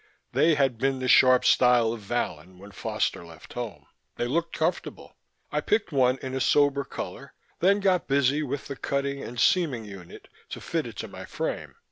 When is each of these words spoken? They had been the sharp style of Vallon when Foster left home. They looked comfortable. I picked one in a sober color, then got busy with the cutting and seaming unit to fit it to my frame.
They 0.31 0.55
had 0.55 0.79
been 0.79 0.97
the 0.97 1.07
sharp 1.07 1.45
style 1.45 1.93
of 1.93 1.99
Vallon 2.01 2.57
when 2.57 2.71
Foster 2.71 3.23
left 3.23 3.53
home. 3.53 3.85
They 4.15 4.25
looked 4.25 4.57
comfortable. 4.57 5.15
I 5.51 5.61
picked 5.61 5.91
one 5.91 6.17
in 6.23 6.33
a 6.33 6.39
sober 6.41 6.83
color, 6.83 7.35
then 7.59 7.79
got 7.81 8.07
busy 8.07 8.41
with 8.41 8.65
the 8.65 8.75
cutting 8.75 9.21
and 9.21 9.39
seaming 9.39 9.85
unit 9.85 10.27
to 10.49 10.59
fit 10.59 10.87
it 10.87 10.95
to 10.95 11.07
my 11.07 11.25
frame. 11.25 11.75